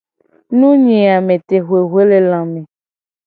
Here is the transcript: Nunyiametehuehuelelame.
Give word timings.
Nunyiametehuehuelelame. 0.57 2.61